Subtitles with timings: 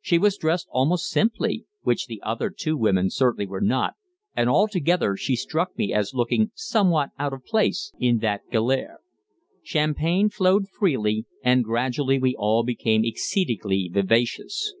[0.00, 3.92] She was dressed almost simply, which the other two women certainly were not,
[4.34, 8.96] and altogether she struck me as looking somewhat out of place in that galère.
[9.62, 14.72] Champagne flowed freely, and gradually we all became exceedingly vivacious.